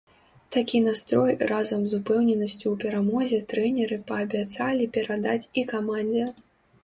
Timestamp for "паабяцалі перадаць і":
4.09-5.65